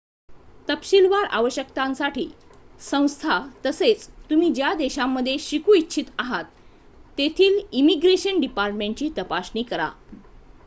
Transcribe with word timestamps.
तपशीलवार 0.67 1.25
आवश्यकतांसाठी 1.31 2.25
संस्था 2.81 3.37
तसेच 3.65 4.07
तुम्ही 4.29 4.49
ज्या 4.53 4.73
देशामध्ये 4.73 5.37
शिकू 5.39 5.73
इच्छित 5.73 6.05
आहात 6.19 6.45
तेथील 7.17 7.59
इमिग्रेशन 7.73 8.39
डिपार्टमेंटची 8.39 9.09
तपासणी 9.17 9.63
करा 9.63 9.89